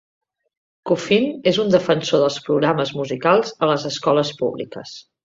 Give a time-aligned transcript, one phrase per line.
[0.91, 4.97] Coffin és un defensor dels programes musicals a les escoles públiques.